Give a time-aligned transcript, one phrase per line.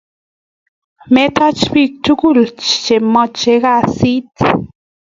[1.13, 2.37] Mitech bik tukul
[2.85, 4.33] che mache kasit